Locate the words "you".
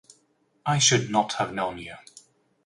1.77-1.93